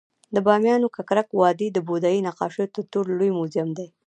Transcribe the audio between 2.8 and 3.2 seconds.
ټولو